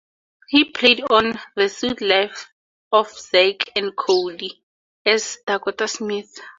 [0.47, 2.49] He played on "The Suite Life
[2.91, 4.63] of Zack and Cody"
[5.05, 6.39] as Dakota Smith.